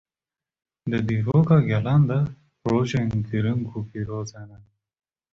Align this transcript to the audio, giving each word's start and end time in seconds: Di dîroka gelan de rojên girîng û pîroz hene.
Di 0.91 0.99
dîroka 1.07 1.57
gelan 1.71 2.01
de 2.09 2.19
rojên 2.69 3.09
girîng 3.27 3.61
û 3.73 3.75
pîroz 3.89 4.29
hene. 4.37 4.59